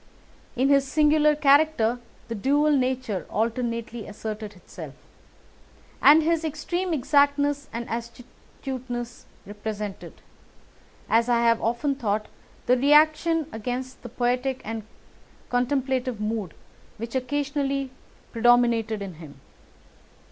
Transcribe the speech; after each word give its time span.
In 0.55 0.69
his 0.69 0.87
singular 0.91 1.35
character 1.35 1.99
the 2.27 2.33
dual 2.33 2.71
nature 2.71 3.27
alternately 3.29 4.07
asserted 4.07 4.53
itself, 4.55 4.95
and 6.01 6.23
his 6.23 6.43
extreme 6.43 6.91
exactness 6.91 7.69
and 7.71 7.87
astuteness 7.87 9.27
represented, 9.45 10.19
as 11.07 11.29
I 11.29 11.43
have 11.43 11.61
often 11.61 11.93
thought, 11.93 12.29
the 12.65 12.77
reaction 12.79 13.45
against 13.51 14.01
the 14.01 14.09
poetic 14.09 14.63
and 14.65 14.81
contemplative 15.49 16.19
mood 16.19 16.55
which 16.97 17.13
occasionally 17.13 17.91
predominated 18.31 19.03
in 19.03 19.13
him. 19.21 19.39